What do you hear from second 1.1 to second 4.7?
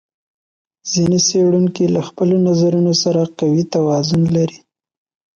څېړونکي له خپلو نظرونو سره قوي توازن لري.